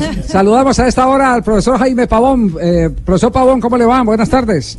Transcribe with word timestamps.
Saludamos 0.26 0.78
a 0.78 0.88
esta 0.88 1.06
hora 1.06 1.34
al 1.34 1.42
profesor 1.42 1.78
Jaime 1.78 2.06
Pavón. 2.06 2.54
Eh, 2.60 2.90
profesor 3.04 3.32
Pavón, 3.32 3.60
¿cómo 3.60 3.76
le 3.76 3.84
va? 3.84 4.02
Buenas 4.02 4.30
tardes. 4.30 4.78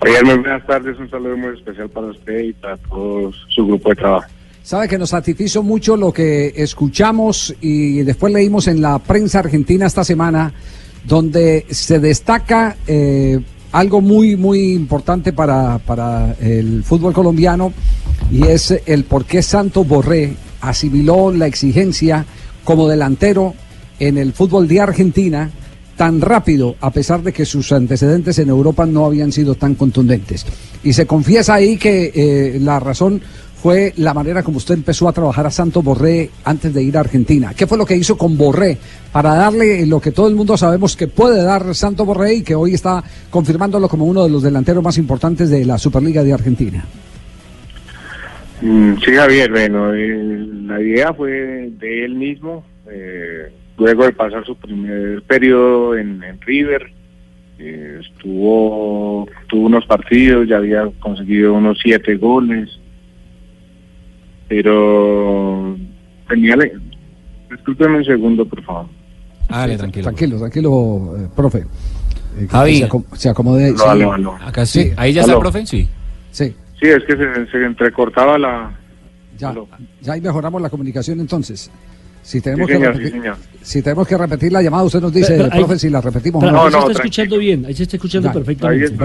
Oigan, 0.00 0.24
muy 0.26 0.38
buenas 0.38 0.66
tardes. 0.66 0.98
Un 0.98 1.10
saludo 1.10 1.36
muy 1.36 1.54
especial 1.54 1.88
para 1.88 2.08
usted 2.08 2.38
y 2.40 2.52
para 2.52 2.76
todo 2.76 3.30
su 3.48 3.66
grupo 3.66 3.90
de 3.90 3.96
trabajo. 3.96 4.26
Sabe 4.62 4.88
que 4.88 4.98
nos 4.98 5.10
satisfizo 5.10 5.62
mucho 5.62 5.96
lo 5.96 6.12
que 6.12 6.52
escuchamos 6.56 7.54
y 7.60 8.02
después 8.02 8.32
leímos 8.32 8.68
en 8.68 8.80
la 8.80 8.98
prensa 8.98 9.40
argentina 9.40 9.86
esta 9.86 10.04
semana, 10.04 10.52
donde 11.04 11.66
se 11.70 11.98
destaca 11.98 12.76
eh, 12.86 13.40
algo 13.72 14.00
muy, 14.00 14.36
muy 14.36 14.72
importante 14.72 15.32
para, 15.32 15.78
para 15.78 16.34
el 16.40 16.84
fútbol 16.84 17.12
colombiano 17.12 17.72
y 18.30 18.46
es 18.46 18.70
el 18.86 19.04
por 19.04 19.24
qué 19.24 19.42
Santos 19.42 19.86
Borré 19.86 20.34
asimiló 20.60 21.32
la 21.32 21.46
exigencia 21.46 22.24
como 22.62 22.88
delantero 22.88 23.54
en 24.02 24.18
el 24.18 24.32
fútbol 24.32 24.66
de 24.66 24.80
Argentina 24.80 25.48
tan 25.96 26.20
rápido, 26.20 26.74
a 26.80 26.90
pesar 26.90 27.22
de 27.22 27.32
que 27.32 27.44
sus 27.44 27.70
antecedentes 27.70 28.36
en 28.40 28.48
Europa 28.48 28.84
no 28.84 29.06
habían 29.06 29.30
sido 29.30 29.54
tan 29.54 29.76
contundentes. 29.76 30.44
Y 30.82 30.92
se 30.92 31.06
confiesa 31.06 31.54
ahí 31.54 31.76
que 31.76 32.10
eh, 32.12 32.58
la 32.58 32.80
razón 32.80 33.22
fue 33.54 33.92
la 33.98 34.12
manera 34.12 34.42
como 34.42 34.56
usted 34.56 34.74
empezó 34.74 35.08
a 35.08 35.12
trabajar 35.12 35.46
a 35.46 35.50
Santos 35.52 35.84
Borré 35.84 36.30
antes 36.44 36.74
de 36.74 36.82
ir 36.82 36.96
a 36.96 37.00
Argentina. 37.00 37.52
¿Qué 37.56 37.68
fue 37.68 37.78
lo 37.78 37.86
que 37.86 37.94
hizo 37.96 38.18
con 38.18 38.36
Borré 38.36 38.76
para 39.12 39.36
darle 39.36 39.86
lo 39.86 40.00
que 40.00 40.10
todo 40.10 40.26
el 40.26 40.34
mundo 40.34 40.56
sabemos 40.56 40.96
que 40.96 41.06
puede 41.06 41.44
dar 41.44 41.72
Santos 41.72 42.04
Borré 42.04 42.34
y 42.34 42.42
que 42.42 42.56
hoy 42.56 42.74
está 42.74 43.04
confirmándolo 43.30 43.88
como 43.88 44.06
uno 44.06 44.24
de 44.24 44.30
los 44.30 44.42
delanteros 44.42 44.82
más 44.82 44.98
importantes 44.98 45.48
de 45.48 45.64
la 45.64 45.78
Superliga 45.78 46.24
de 46.24 46.32
Argentina? 46.32 46.84
Mm, 48.62 48.94
sí, 49.04 49.12
Javier, 49.14 49.52
bueno, 49.52 49.92
la 49.92 50.80
idea 50.80 51.14
fue 51.14 51.70
de 51.78 52.04
él 52.04 52.16
mismo. 52.16 52.64
Eh, 52.90 53.61
luego 53.78 54.04
de 54.04 54.12
pasar 54.12 54.44
su 54.44 54.56
primer 54.56 55.22
periodo 55.22 55.96
en, 55.96 56.22
River, 56.40 56.92
eh, 57.58 58.00
estuvo, 58.00 59.28
tuvo 59.48 59.66
unos 59.66 59.86
partidos, 59.86 60.48
ya 60.48 60.56
había 60.56 60.88
conseguido 61.00 61.54
unos 61.54 61.78
siete 61.82 62.16
goles, 62.16 62.68
pero 64.48 65.76
tenía, 66.28 66.56
discúlpeme 67.50 67.98
un 67.98 68.04
segundo, 68.04 68.44
por 68.44 68.62
favor. 68.62 68.86
Ah, 69.48 69.66
tranquilo. 69.76 70.04
Tranquilo, 70.04 70.38
tranquilo, 70.38 71.14
eh, 71.18 71.28
profe. 71.34 71.64
Eh, 72.38 72.46
Javi. 72.50 72.84
Se, 73.14 73.28
acomode. 73.28 73.74
Acá 74.40 74.64
sí. 74.64 74.92
¿Ahí 74.96 75.12
ya 75.12 75.22
está 75.22 75.34
el 75.34 75.38
profe? 75.38 75.66
Sí. 75.66 75.88
Sí. 76.30 76.54
Sí, 76.80 76.88
es 76.88 77.04
que 77.04 77.16
se, 77.16 77.46
se 77.50 77.64
entrecortaba 77.64 78.38
la... 78.38 78.72
Ya, 79.38 79.54
ya 80.00 80.12
ahí 80.12 80.20
mejoramos 80.20 80.60
la 80.60 80.70
comunicación 80.70 81.20
entonces. 81.20 81.70
Si 82.22 82.40
tenemos, 82.40 82.68
que 82.68 82.78
repetir, 82.78 83.22
si 83.62 83.82
tenemos 83.82 84.06
que 84.06 84.16
repetir 84.16 84.52
la 84.52 84.62
llamada, 84.62 84.84
usted 84.84 85.00
nos 85.00 85.12
dice, 85.12 85.36
profe, 85.50 85.78
si 85.78 85.90
la 85.90 86.00
repetimos. 86.00 86.42
no, 86.42 86.70
no, 86.70 86.70
se 86.70 86.78
está 86.78 86.92
escuchando 86.92 87.38
bien, 87.38 87.66
ahí 87.66 87.74
se 87.74 87.82
está 87.82 87.96
escuchando 87.96 88.32
perfectamente. 88.32 88.96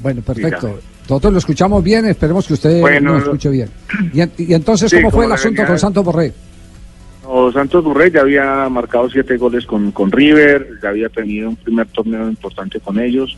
Bueno, 0.00 0.22
perfecto. 0.22 0.78
Nosotros 1.02 1.32
lo 1.32 1.38
escuchamos 1.40 1.82
bien, 1.82 2.06
esperemos 2.06 2.46
que 2.46 2.54
usted 2.54 3.00
lo 3.02 3.18
escuche 3.18 3.50
bien. 3.50 3.68
Y, 4.12 4.54
entonces, 4.54 4.92
¿cómo 4.94 5.10
fue 5.10 5.26
el 5.26 5.32
asunto 5.32 5.66
con 5.66 5.78
Santos 5.78 6.04
Borré? 6.04 6.32
No, 7.24 7.50
Santos 7.52 7.82
Borré 7.82 8.12
ya 8.12 8.20
había 8.20 8.68
marcado 8.68 9.10
siete 9.10 9.36
goles 9.36 9.66
con, 9.66 9.90
con 9.90 10.12
River, 10.12 10.78
ya 10.80 10.90
había 10.90 11.08
tenido 11.08 11.48
un 11.48 11.56
primer 11.56 11.88
torneo 11.88 12.28
importante 12.28 12.78
con 12.78 13.00
ellos, 13.00 13.36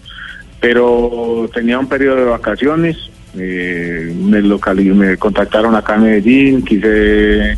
pero 0.60 1.48
tenía 1.52 1.78
un 1.78 1.88
periodo 1.88 2.16
de 2.16 2.24
vacaciones. 2.24 2.96
Eh, 3.38 4.14
me, 4.14 4.42
me 4.42 5.16
contactaron 5.16 5.74
acá 5.74 5.94
en 5.94 6.02
Medellín, 6.02 6.62
quise 6.62 7.56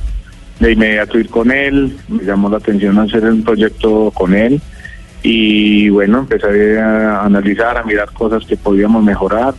de 0.61 0.73
inmediato 0.73 1.19
ir 1.19 1.29
con 1.29 1.51
él, 1.51 1.97
me 2.09 2.25
llamó 2.25 2.49
la 2.49 2.59
atención 2.59 2.99
hacer 2.99 3.25
un 3.25 3.43
proyecto 3.43 4.11
con 4.13 4.35
él 4.35 4.61
y 5.23 5.89
bueno, 5.89 6.19
empecé 6.19 6.79
a 6.79 7.25
analizar, 7.25 7.79
a 7.79 7.83
mirar 7.83 8.13
cosas 8.13 8.45
que 8.45 8.57
podíamos 8.57 9.03
mejorar, 9.03 9.55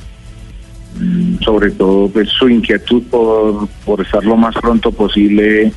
mm, 1.00 1.40
sobre 1.44 1.72
todo 1.72 2.08
pues, 2.10 2.30
su 2.30 2.48
inquietud 2.48 3.02
por, 3.10 3.68
por 3.84 4.02
estar 4.02 4.24
lo 4.24 4.38
más 4.38 4.56
pronto 4.56 4.92
posible 4.92 5.74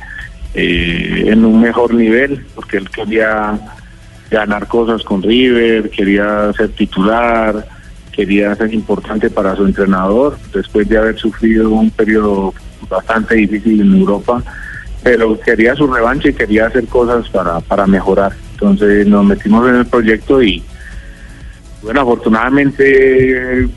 eh, 0.53 1.23
en 1.27 1.43
un 1.43 1.59
mejor 1.59 1.93
nivel, 1.93 2.45
porque 2.55 2.77
él 2.77 2.89
quería 2.89 3.59
ganar 4.29 4.67
cosas 4.67 5.03
con 5.03 5.23
River, 5.23 5.89
quería 5.89 6.53
ser 6.53 6.69
titular, 6.69 7.67
quería 8.11 8.55
ser 8.55 8.73
importante 8.73 9.29
para 9.29 9.55
su 9.55 9.65
entrenador, 9.65 10.37
después 10.53 10.87
de 10.87 10.97
haber 10.99 11.17
sufrido 11.17 11.71
un 11.71 11.89
periodo 11.89 12.53
bastante 12.87 13.35
difícil 13.35 13.81
en 13.81 13.93
Europa 13.95 14.43
pero 15.03 15.39
quería 15.39 15.75
su 15.75 15.87
revancha 15.87 16.29
y 16.29 16.33
quería 16.33 16.67
hacer 16.67 16.85
cosas 16.87 17.27
para, 17.29 17.59
para 17.61 17.87
mejorar. 17.87 18.33
Entonces 18.53 19.07
nos 19.07 19.25
metimos 19.25 19.67
en 19.69 19.75
el 19.75 19.85
proyecto 19.85 20.41
y, 20.43 20.63
bueno, 21.81 22.01
afortunadamente 22.01 23.67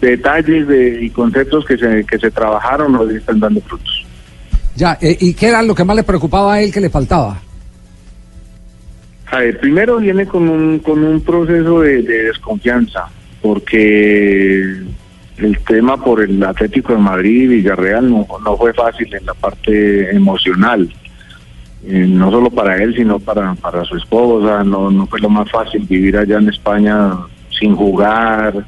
detalles 0.00 0.66
de, 0.66 1.04
y 1.04 1.10
conceptos 1.10 1.64
que 1.66 1.76
se, 1.76 2.04
que 2.04 2.18
se 2.18 2.30
trabajaron 2.30 2.92
nos 2.92 3.10
están 3.10 3.40
dando 3.40 3.60
frutos. 3.60 4.06
Ya, 4.74 4.96
eh, 5.00 5.16
¿y 5.20 5.34
qué 5.34 5.48
era 5.48 5.62
lo 5.62 5.74
que 5.74 5.84
más 5.84 5.96
le 5.96 6.02
preocupaba 6.02 6.54
a 6.54 6.62
él 6.62 6.72
que 6.72 6.80
le 6.80 6.88
faltaba? 6.88 7.40
A 9.30 9.38
ver, 9.38 9.58
primero 9.60 9.98
viene 9.98 10.26
con 10.26 10.48
un, 10.48 10.78
con 10.78 11.02
un 11.04 11.20
proceso 11.20 11.80
de 11.80 12.02
desconfianza, 12.02 13.06
porque 13.40 14.82
el 15.38 15.58
tema 15.60 15.96
por 15.96 16.20
el 16.20 16.42
Atlético 16.42 16.92
de 16.92 16.98
Madrid 16.98 17.48
Villarreal 17.48 18.10
no, 18.10 18.26
no 18.44 18.56
fue 18.56 18.72
fácil 18.72 19.12
en 19.14 19.26
la 19.26 19.34
parte 19.34 20.14
emocional. 20.14 20.92
Eh, 21.84 22.06
no 22.08 22.30
solo 22.30 22.48
para 22.48 22.76
él, 22.76 22.94
sino 22.94 23.18
para, 23.18 23.54
para 23.54 23.84
su 23.84 23.96
esposa. 23.96 24.62
No, 24.62 24.90
no 24.90 25.06
fue 25.06 25.20
lo 25.20 25.28
más 25.28 25.50
fácil 25.50 25.82
vivir 25.82 26.16
allá 26.16 26.38
en 26.38 26.48
España 26.48 27.12
sin 27.50 27.74
jugar, 27.74 28.64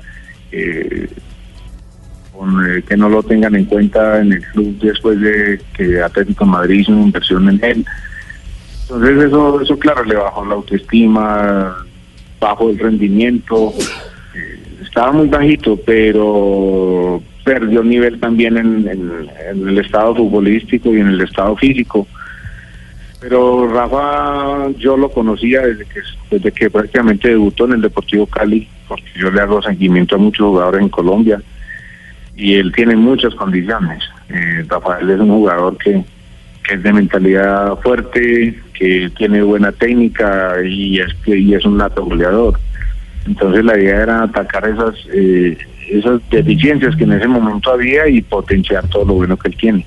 eh, 0.51 1.09
eh, 1.09 2.83
que 2.87 2.97
no 2.97 3.09
lo 3.09 3.23
tengan 3.23 3.55
en 3.55 3.65
cuenta 3.67 4.21
en 4.21 4.33
el 4.33 4.43
club 4.49 4.79
después 4.81 5.21
de 5.21 5.61
que 5.77 6.03
Atlético 6.03 6.45
de 6.45 6.51
Madrid 6.51 6.81
hizo 6.81 6.93
una 6.93 7.03
inversión 7.03 7.49
en 7.49 7.65
él. 7.65 7.87
Entonces 8.83 9.25
eso, 9.25 9.61
eso 9.61 9.79
claro, 9.79 10.05
le 10.05 10.17
bajó 10.17 10.45
la 10.45 10.55
autoestima, 10.55 11.77
bajó 12.41 12.71
el 12.71 12.79
rendimiento 12.79 13.73
estaba 14.94 15.10
muy 15.10 15.27
bajito, 15.27 15.77
pero 15.84 17.21
perdió 17.43 17.82
nivel 17.82 18.21
también 18.21 18.56
en, 18.56 19.28
el 19.49 19.78
estado 19.78 20.15
futbolístico 20.15 20.94
y 20.94 21.00
en 21.00 21.09
el 21.09 21.21
estado 21.21 21.56
físico. 21.56 22.06
Pero 23.21 23.66
Rafa 23.66 24.71
yo 24.78 24.97
lo 24.97 25.10
conocía 25.10 25.62
desde 25.62 25.84
que, 25.87 26.00
desde 26.31 26.53
que 26.53 26.71
prácticamente 26.71 27.31
debutó 27.31 27.65
en 27.65 27.72
el 27.72 27.81
Deportivo 27.81 28.28
Cali, 28.28 28.69
porque 28.87 29.10
yo 29.16 29.33
le 29.33 29.41
hago 29.41 29.60
seguimiento 29.62 30.15
a 30.15 30.19
muchos 30.19 30.47
jugadores 30.47 30.83
en 30.83 30.88
Colombia 30.88 31.43
y 32.37 32.54
él 32.54 32.71
tiene 32.71 32.94
muchas 32.94 33.34
condiciones. 33.34 34.04
Eh, 34.28 34.65
Rafael 34.69 35.10
es 35.10 35.19
un 35.19 35.31
jugador 35.31 35.77
que, 35.77 36.04
que 36.62 36.75
es 36.75 36.83
de 36.84 36.93
mentalidad 36.93 37.81
fuerte, 37.81 38.60
que 38.72 39.10
tiene 39.16 39.43
buena 39.43 39.72
técnica 39.72 40.54
y 40.65 41.00
es, 41.00 41.12
y 41.27 41.53
es 41.53 41.65
un 41.65 41.78
nato 41.78 42.04
goleador. 42.04 42.60
Entonces 43.27 43.65
la 43.65 43.79
idea 43.79 44.03
era 44.03 44.23
atacar 44.23 44.69
esas, 44.69 44.95
eh, 45.12 45.57
esas 45.91 46.21
deficiencias 46.31 46.95
que 46.97 47.05
en 47.05 47.12
ese 47.12 47.29
momento 47.29 47.73
había 47.73 48.09
y 48.09 48.21
potenciar 48.23 48.87
todo 48.89 49.05
lo 49.05 49.15
bueno 49.15 49.37
que 49.37 49.49
él 49.49 49.57
tiene. 49.57 49.87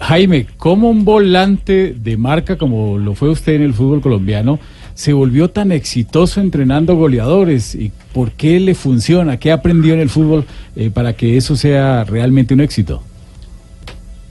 Jaime, 0.00 0.46
¿cómo 0.56 0.90
un 0.90 1.04
volante 1.04 1.94
de 1.96 2.16
marca 2.16 2.58
como 2.58 2.98
lo 2.98 3.14
fue 3.14 3.30
usted 3.30 3.54
en 3.54 3.62
el 3.62 3.74
fútbol 3.74 4.00
colombiano 4.00 4.58
se 4.94 5.12
volvió 5.12 5.48
tan 5.48 5.70
exitoso 5.72 6.40
entrenando 6.40 6.96
goleadores? 6.96 7.74
¿Y 7.74 7.92
por 8.12 8.32
qué 8.32 8.58
le 8.58 8.74
funciona? 8.74 9.36
¿Qué 9.36 9.52
aprendió 9.52 9.94
en 9.94 10.00
el 10.00 10.08
fútbol 10.08 10.44
eh, 10.76 10.90
para 10.92 11.12
que 11.12 11.36
eso 11.36 11.54
sea 11.56 12.04
realmente 12.04 12.52
un 12.52 12.60
éxito? 12.60 13.02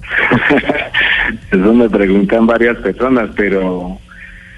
eso 1.51 1.73
me 1.73 1.89
preguntan 1.89 2.45
varias 2.45 2.77
personas, 2.77 3.29
pero 3.35 3.97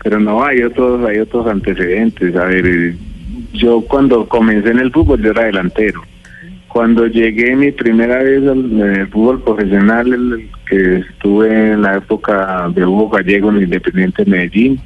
pero 0.04 0.20
no 0.20 0.44
hay 0.44 0.64
otros 0.64 1.08
hay 1.08 1.20
otros 1.20 1.48
antecedentes. 1.48 2.36
A 2.36 2.46
ver, 2.46 2.96
yo 3.54 3.82
cuando 3.82 4.28
comencé 4.28 4.72
en 4.72 4.80
el 4.80 4.92
fútbol 4.92 5.22
yo 5.22 5.32
era 5.32 5.46
delantero. 5.46 6.02
Cuando 6.68 7.06
llegué 7.06 7.56
mi 7.56 7.72
primera 7.72 8.24
vez 8.24 8.48
al 8.48 9.08
fútbol 9.12 9.44
profesional, 9.44 10.12
el, 10.12 10.50
que 10.68 10.98
estuve 10.98 11.74
en 11.74 11.84
la 11.84 11.98
época 11.98 12.68
de 12.74 12.84
Hugo 12.84 13.10
Gallego 13.10 13.52
en 13.52 13.58
el 13.58 13.64
Independiente 13.64 14.26
de 14.26 14.32
Medellín, 14.32 14.82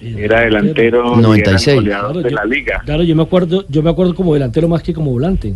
era 0.00 0.40
delantero 0.40 1.16
96 1.16 1.84
de 1.84 2.30
la 2.30 2.44
liga. 2.46 2.80
Claro, 2.86 3.02
yo 3.02 3.14
me 3.14 3.22
acuerdo, 3.22 3.66
yo 3.68 3.82
me 3.82 3.90
acuerdo 3.90 4.14
como 4.14 4.32
delantero 4.32 4.66
más 4.66 4.82
que 4.82 4.94
como 4.94 5.10
volante. 5.10 5.54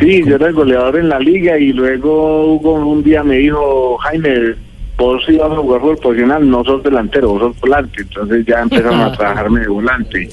sí, 0.00 0.24
yo 0.26 0.34
era 0.34 0.48
el 0.48 0.52
goleador 0.52 0.96
en 0.96 1.08
la 1.08 1.20
liga 1.20 1.56
y 1.56 1.72
luego 1.72 2.54
Hugo 2.54 2.74
un 2.74 3.04
día 3.04 3.22
me 3.22 3.36
dijo, 3.36 3.96
Jaime, 3.98 4.56
vos 4.96 5.22
ibas 5.28 5.52
a 5.52 5.56
jugar 5.56 5.80
fútbol 5.80 5.98
profesional, 5.98 6.50
no 6.50 6.64
sos 6.64 6.82
delantero, 6.82 7.28
vos 7.28 7.40
sos 7.40 7.60
volante. 7.60 8.02
Entonces 8.02 8.44
ya 8.46 8.60
empezaron 8.62 9.00
a 9.00 9.12
trabajarme 9.16 9.60
de 9.60 9.68
volante. 9.68 10.28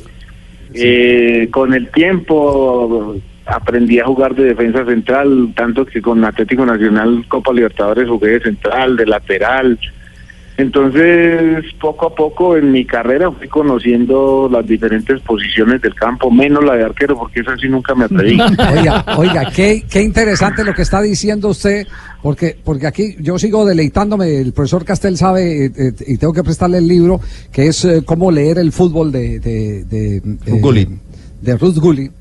Eh, 0.74 1.50
con 1.52 1.74
el 1.74 1.90
tiempo 1.90 3.16
aprendí 3.46 4.00
a 4.00 4.06
jugar 4.06 4.36
de 4.36 4.46
defensa 4.46 4.86
central, 4.86 5.52
tanto 5.56 5.86
que 5.86 6.02
con 6.02 6.24
Atlético 6.24 6.66
Nacional 6.66 7.26
Copa 7.28 7.54
Libertadores 7.54 8.08
jugué 8.08 8.32
de 8.32 8.42
central, 8.42 8.96
de 8.96 9.06
lateral. 9.06 9.80
Entonces, 10.58 11.66
poco 11.80 12.08
a 12.08 12.16
poco 12.16 12.56
en 12.56 12.72
mi 12.72 12.86
carrera 12.86 13.32
fui 13.32 13.48
conociendo 13.48 14.48
las 14.52 14.68
diferentes 14.68 15.20
posiciones 15.22 15.82
del 15.82 15.96
campo, 15.96 16.30
menos 16.30 16.64
la 16.64 16.76
de 16.76 16.84
arquero, 16.84 17.18
porque 17.18 17.40
esa 17.40 17.58
sí 17.58 17.68
nunca 17.68 17.96
me 17.96 18.06
atreví. 18.06 18.40
Oiga, 18.78 19.06
oiga, 19.18 19.52
qué, 19.56 19.84
qué 19.90 20.02
interesante 20.02 20.64
lo 20.64 20.74
que 20.74 20.84
está 20.84 21.02
diciendo 21.02 21.50
usted, 21.50 21.88
porque, 22.22 22.58
porque 22.64 22.88
aquí 22.88 23.16
yo 23.20 23.38
sigo 23.40 23.66
deleitándome, 23.66 24.40
el 24.40 24.54
profesor 24.54 24.86
Castel 24.86 25.18
sabe, 25.18 25.66
eh, 25.66 25.72
eh, 25.76 25.94
y 26.08 26.18
tengo 26.18 26.34
que 26.34 26.44
prestarle 26.44 26.78
el 26.78 26.88
libro, 26.88 27.20
que 27.52 27.68
es 27.68 27.84
eh, 27.86 28.04
cómo 28.06 28.32
leer 28.32 28.60
el 28.60 28.72
fútbol 28.72 29.12
de, 29.12 29.40
de, 29.40 29.84
de, 29.86 30.22
de 31.42 31.58
Ruth 31.58 31.78
Gully. 31.78 32.12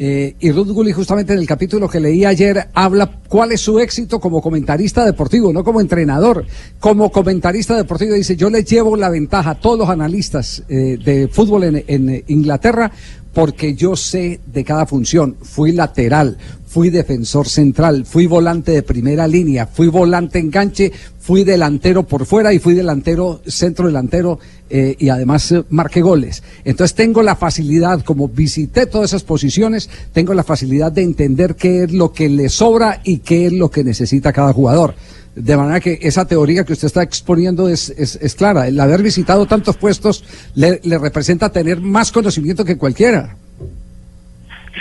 Eh, 0.00 0.36
y 0.38 0.52
Ruth 0.52 0.68
Gulli 0.68 0.92
justamente 0.92 1.32
en 1.32 1.40
el 1.40 1.46
capítulo 1.46 1.88
que 1.88 1.98
leí 1.98 2.24
ayer 2.24 2.68
habla 2.72 3.18
cuál 3.28 3.50
es 3.50 3.60
su 3.60 3.80
éxito 3.80 4.20
como 4.20 4.40
comentarista 4.40 5.04
deportivo, 5.04 5.52
no 5.52 5.64
como 5.64 5.80
entrenador. 5.80 6.46
Como 6.78 7.10
comentarista 7.10 7.76
deportivo 7.76 8.14
dice, 8.14 8.36
yo 8.36 8.48
le 8.48 8.62
llevo 8.62 8.96
la 8.96 9.08
ventaja 9.08 9.50
a 9.50 9.54
todos 9.56 9.76
los 9.76 9.88
analistas 9.88 10.62
de 10.68 11.28
fútbol 11.32 11.64
en, 11.64 11.84
en 11.88 12.24
Inglaterra 12.28 12.92
porque 13.38 13.76
yo 13.76 13.94
sé 13.94 14.40
de 14.46 14.64
cada 14.64 14.84
función. 14.84 15.36
Fui 15.40 15.70
lateral, 15.70 16.38
fui 16.66 16.90
defensor 16.90 17.48
central, 17.48 18.04
fui 18.04 18.26
volante 18.26 18.72
de 18.72 18.82
primera 18.82 19.28
línea, 19.28 19.68
fui 19.68 19.86
volante 19.86 20.40
enganche, 20.40 20.90
fui 21.20 21.44
delantero 21.44 22.02
por 22.02 22.26
fuera 22.26 22.52
y 22.52 22.58
fui 22.58 22.74
delantero, 22.74 23.40
centro 23.46 23.86
delantero 23.86 24.40
eh, 24.68 24.96
y 24.98 25.08
además 25.08 25.52
eh, 25.52 25.62
marqué 25.70 26.00
goles. 26.00 26.42
Entonces 26.64 26.96
tengo 26.96 27.22
la 27.22 27.36
facilidad, 27.36 28.02
como 28.02 28.26
visité 28.26 28.86
todas 28.86 29.10
esas 29.10 29.22
posiciones, 29.22 29.88
tengo 30.12 30.34
la 30.34 30.42
facilidad 30.42 30.90
de 30.90 31.02
entender 31.02 31.54
qué 31.54 31.84
es 31.84 31.92
lo 31.92 32.12
que 32.12 32.28
le 32.28 32.48
sobra 32.48 33.00
y 33.04 33.18
qué 33.18 33.46
es 33.46 33.52
lo 33.52 33.70
que 33.70 33.84
necesita 33.84 34.32
cada 34.32 34.52
jugador. 34.52 34.96
De 35.38 35.56
manera 35.56 35.78
que 35.78 35.98
esa 36.02 36.26
teoría 36.26 36.64
que 36.64 36.72
usted 36.72 36.86
está 36.86 37.02
exponiendo 37.04 37.68
es, 37.68 37.90
es, 37.90 38.34
clara. 38.34 38.66
El 38.66 38.80
haber 38.80 39.04
visitado 39.04 39.46
tantos 39.46 39.76
puestos 39.76 40.24
le, 40.56 40.80
representa 40.98 41.52
tener 41.52 41.80
más 41.80 42.10
conocimiento 42.10 42.64
que 42.64 42.76
cualquiera. 42.76 43.36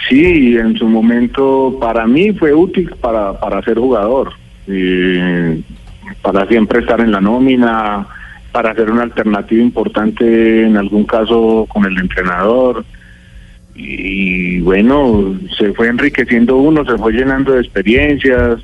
Sí, 0.09 0.57
en 0.57 0.75
su 0.75 0.88
momento 0.88 1.77
para 1.80 2.07
mí 2.07 2.33
fue 2.33 2.56
útil 2.56 2.89
para, 3.00 3.39
para 3.39 3.62
ser 3.62 3.77
jugador, 3.77 4.33
eh, 4.68 5.62
para 6.24 6.48
siempre 6.48 6.80
estar 6.80 7.01
en 7.01 7.12
la 7.12 7.21
nómina, 7.21 8.07
para 8.51 8.71
hacer 8.71 8.89
una 8.89 9.04
alternativa 9.04 9.62
importante 9.62 10.65
en 10.65 10.75
algún 10.75 11.06
caso 11.06 11.68
con 11.69 11.86
el 11.86 12.00
entrenador. 12.00 12.83
Y 13.75 14.59
bueno, 14.62 15.36
se 15.56 15.71
fue 15.74 15.88
enriqueciendo 15.88 16.57
uno, 16.57 16.83
se 16.83 16.98
fue 16.98 17.13
llenando 17.13 17.51
de 17.51 17.62
experiencias, 17.62 18.59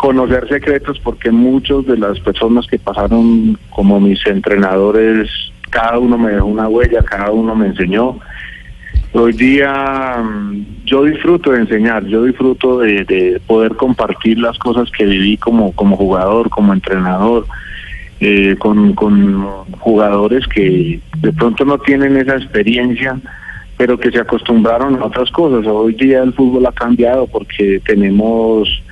conocer 0.00 0.48
secretos 0.48 0.98
porque 1.00 1.30
muchos 1.30 1.84
de 1.84 1.98
las 1.98 2.18
personas 2.20 2.66
que 2.66 2.78
pasaron 2.78 3.58
como 3.68 4.00
mis 4.00 4.26
entrenadores, 4.26 5.28
cada 5.68 5.98
uno 5.98 6.16
me 6.16 6.32
dejó 6.32 6.46
una 6.46 6.68
huella, 6.68 7.02
cada 7.02 7.30
uno 7.30 7.54
me 7.54 7.66
enseñó. 7.66 8.18
Hoy 9.12 9.34
día 9.34 10.22
mm, 10.24 10.86
yo 10.86 11.04
disfruto 11.04 11.50
de 11.52 11.60
enseñar, 11.60 12.06
yo 12.06 12.24
disfruto 12.24 12.78
de, 12.78 13.42
poder 13.46 13.76
compartir 13.76 14.38
las 14.38 14.56
cosas 14.58 14.90
que 14.90 15.04
viví 15.04 15.36
como, 15.36 15.72
como 15.72 15.98
jugador, 15.98 16.48
como 16.48 16.72
entrenador, 16.72 17.44
eh, 18.20 18.56
con, 18.58 18.94
con 18.94 19.44
jugadores 19.80 20.46
que 20.46 20.98
de 21.18 21.32
pronto 21.34 21.66
no 21.66 21.76
tienen 21.76 22.16
esa 22.16 22.36
experiencia, 22.36 23.20
pero 23.76 23.98
que 23.98 24.10
se 24.10 24.20
acostumbraron 24.20 24.96
a 24.96 25.04
otras 25.04 25.30
cosas. 25.30 25.66
Hoy 25.66 25.92
día 25.92 26.22
el 26.22 26.32
fútbol 26.32 26.64
ha 26.64 26.72
cambiado 26.72 27.26
porque 27.26 27.82
tenemos 27.84 28.82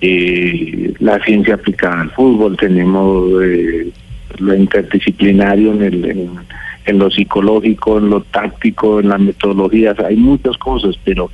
eh, 0.00 0.94
la 0.98 1.22
ciencia 1.24 1.54
aplicada 1.54 2.00
al 2.00 2.10
fútbol, 2.12 2.56
tenemos 2.56 3.30
eh, 3.42 3.90
lo 4.38 4.54
interdisciplinario 4.54 5.72
en, 5.74 5.82
el, 5.82 6.30
en, 6.86 6.98
lo 6.98 7.10
psicológico, 7.10 7.98
en 7.98 8.10
lo 8.10 8.22
táctico, 8.22 9.00
en 9.00 9.10
las 9.10 9.20
metodologías, 9.20 9.98
hay 9.98 10.16
muchas 10.16 10.56
cosas, 10.56 10.96
pero 11.04 11.30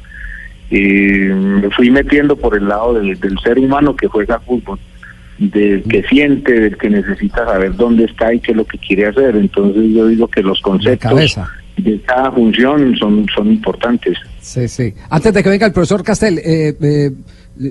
eh, 0.70 1.32
me 1.32 1.70
fui 1.70 1.90
metiendo 1.90 2.34
por 2.36 2.56
el 2.56 2.68
lado 2.68 2.94
del, 2.94 3.16
ser 3.42 3.58
humano 3.58 3.94
que 3.94 4.08
juega 4.08 4.40
fútbol, 4.40 4.80
del 5.38 5.84
que 5.84 6.02
siente, 6.04 6.52
del 6.52 6.76
que 6.76 6.90
necesita 6.90 7.44
saber 7.44 7.76
dónde 7.76 8.04
está 8.04 8.34
y 8.34 8.40
qué 8.40 8.50
es 8.50 8.56
lo 8.56 8.64
que 8.64 8.78
quiere 8.78 9.06
hacer. 9.06 9.36
Entonces 9.36 9.84
yo 9.92 10.08
digo 10.08 10.26
que 10.26 10.42
los 10.42 10.60
conceptos 10.60 11.36
de, 11.76 12.00
cada 12.00 12.32
función 12.32 12.96
son, 12.96 13.26
son 13.32 13.52
importantes. 13.52 14.18
Sí, 14.40 14.66
sí. 14.66 14.94
Antes 15.10 15.34
de 15.34 15.42
que 15.42 15.50
venga 15.50 15.66
el 15.66 15.72
profesor 15.72 16.02
Castel, 16.02 16.38
eh, 16.38 16.74
eh 16.80 17.10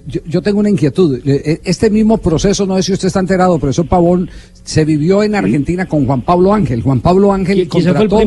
yo, 0.08 0.42
tengo 0.42 0.60
una 0.60 0.70
inquietud. 0.70 1.22
Eh, 1.26 1.62
este 1.64 1.90
mismo 1.90 2.18
proceso, 2.18 2.66
no 2.66 2.76
sé 2.78 2.84
si 2.84 2.94
usted 2.94 3.08
está 3.08 3.20
enterado, 3.20 3.60
profesor 3.60 3.88
Pavón, 3.88 4.30
se 4.64 4.86
vivió 4.86 5.24
en 5.24 5.36
Argentina 5.36 5.86
con 5.86 6.06
Juan 6.06 6.22
Pablo 6.22 6.54
Ángel. 6.54 6.82
Juan 6.82 7.02
Pablo 7.02 7.32
Ángel 7.32 7.68
contrató 7.68 8.20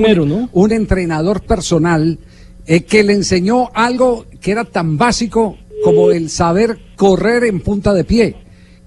un, 0.52 0.72
entrenador 0.72 1.42
personal 1.42 2.18
eh, 2.66 2.82
que 2.82 3.02
le 3.02 3.14
enseñó 3.14 3.70
algo 3.74 4.26
que 4.40 4.52
era 4.52 4.64
tan 4.64 4.96
básico 4.96 5.56
como 5.82 6.10
el 6.10 6.30
saber 6.30 6.78
correr 6.96 7.44
en 7.44 7.60
punta 7.60 7.94
de 7.94 8.04
pie 8.04 8.36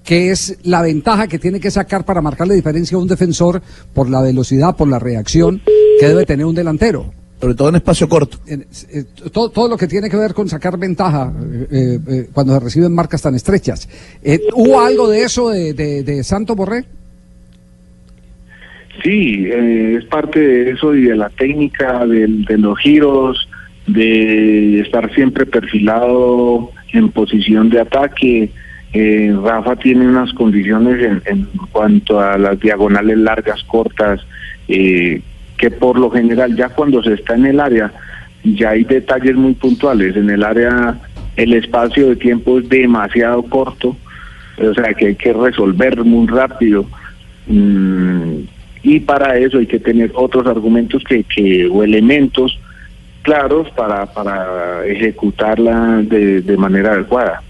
que 0.04 0.32
es 0.32 0.58
la 0.64 0.82
ventaja 0.82 1.28
que 1.28 1.38
tiene 1.38 1.60
que 1.60 1.70
sacar 1.70 2.06
para 2.06 2.22
marcarle 2.22 2.56
diferencia 2.56 2.98
a 2.98 3.00
un 3.00 3.08
defensor 3.08 3.62
por 3.94 4.10
la 4.10 4.20
velocidad, 4.20 4.76
por 4.76 4.88
la 4.88 4.98
reacción 4.98 5.62
que 6.00 6.08
debe 6.08 6.26
tener 6.26 6.48
un 6.48 6.56
delantero 6.56 7.14
sobre 7.42 7.56
todo 7.56 7.70
en 7.70 7.76
espacio 7.76 8.08
corto. 8.08 8.38
Eh, 8.48 9.04
todo, 9.34 9.50
todo, 9.50 9.68
lo 9.68 9.76
que 9.76 9.88
tiene 9.88 10.10
que 10.10 10.18
ver 10.18 10.34
con 10.36 10.48
sacar 10.48 10.78
ventaja 10.78 11.34
eh, 11.72 11.98
eh, 12.08 12.28
cuando 12.32 12.54
se 12.54 12.60
reciben 12.60 12.94
marcas 12.94 13.24
tan 13.24 13.34
estrechas. 13.34 13.90
¿Hubo 14.54 14.80
algo 14.80 15.10
de 15.10 15.24
eso 15.24 15.50
de, 15.50 15.74
de, 15.74 16.24
Santo 16.24 16.56
Borré? 16.56 16.86
Sí, 19.04 19.48
es 19.50 20.06
parte 20.06 20.40
de 20.40 20.72
eso 20.72 20.94
y 20.94 21.06
de 21.06 21.16
la 21.16 21.30
técnica, 21.30 22.06
de, 22.06 22.58
los 22.60 22.78
giros, 22.78 23.50
de 23.88 24.82
estar 24.82 25.12
siempre 25.16 25.48
perfilado 25.48 26.70
en 26.94 27.10
posición 27.10 27.70
de 27.70 27.80
ataque. 27.80 28.52
Rafa 29.44 29.78
tiene 29.78 30.08
unas 30.08 30.32
condiciones 30.34 31.02
en, 31.04 31.24
en, 31.26 31.48
cuanto 31.72 32.20
a 32.20 32.38
las 32.38 32.60
diagonales 32.60 33.18
largas, 33.18 33.64
cortas, 33.64 34.22
eh, 34.68 35.22
que 35.62 35.70
por 35.70 35.98
lo 35.98 36.10
general 36.10 36.56
ya 36.56 36.70
cuando 36.70 37.04
se 37.04 37.14
está 37.14 37.36
en 37.36 37.46
el 37.46 37.60
área 37.60 37.94
ya 38.44 38.72
hay 38.72 38.84
detalles 38.84 39.36
muy 39.36 39.54
puntuales. 39.54 40.16
En 40.16 40.28
el 40.32 40.44
área 40.44 40.98
el 41.36 41.54
espacio 41.54 42.10
de 42.10 42.16
tiempo 42.16 42.58
es 42.58 42.68
demasiado 42.68 43.44
corto, 43.44 43.96
o 44.58 44.74
sea 44.74 44.92
que 44.96 45.08
hay 45.08 45.16
que 45.16 45.32
resolver 45.32 46.04
muy 46.04 46.28
rápido. 46.28 46.84
Mm, 47.46 48.40
y 48.82 49.00
para 49.02 49.38
eso 49.38 49.60
hay 49.60 49.68
que 49.68 49.80
tener 49.80 50.12
otros 50.16 50.48
argumentos 50.48 51.04
que, 51.08 51.24
que 51.24 51.68
o 51.68 51.84
elementos 51.84 52.60
claros 53.22 53.70
para, 53.76 54.08
para 54.08 54.84
ejecutarla 54.88 56.02
de, 56.02 56.42
de 56.42 56.58
manera 56.58 56.94
adecuada. 56.94 57.44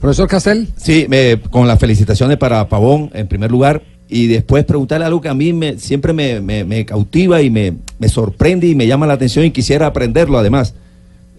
Profesor 0.00 0.28
Castel. 0.28 0.66
Sí, 0.76 1.06
con 1.50 1.68
las 1.68 1.78
felicitaciones 1.78 2.36
para 2.36 2.68
Pavón, 2.68 3.10
en 3.14 3.28
primer 3.28 3.52
lugar, 3.52 3.82
y 4.12 4.26
después 4.26 4.66
preguntarle 4.66 5.06
algo 5.06 5.22
que 5.22 5.30
a 5.30 5.34
mí 5.34 5.54
me, 5.54 5.78
siempre 5.78 6.12
me, 6.12 6.84
cautiva 6.84 7.40
y 7.40 7.48
me, 7.48 7.72
sorprende 8.08 8.66
y 8.66 8.74
me 8.74 8.86
llama 8.86 9.06
la 9.06 9.14
atención 9.14 9.46
y 9.46 9.52
quisiera 9.52 9.86
aprenderlo 9.86 10.36
además. 10.36 10.74